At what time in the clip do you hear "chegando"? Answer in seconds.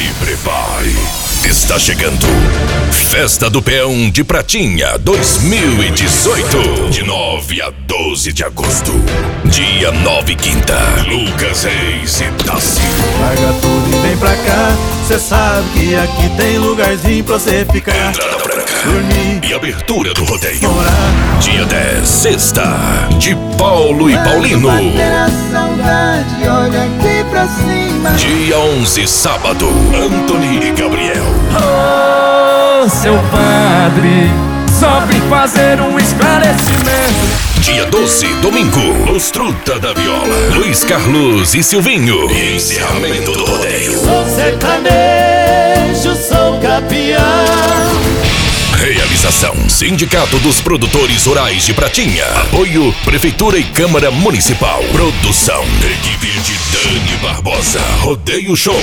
1.78-2.26